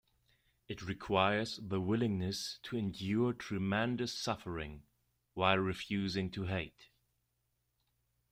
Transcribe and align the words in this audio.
It 0.67 0.81
requires 0.81 1.59
the 1.61 1.79
willingness 1.79 2.57
to 2.63 2.75
endure 2.75 3.33
tremendous 3.33 4.11
suffering 4.11 4.81
while 5.35 5.59
refusing 5.59 6.31
to 6.31 6.45
hate. 6.45 6.87